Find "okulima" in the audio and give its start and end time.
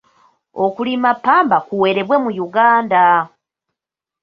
0.65-1.09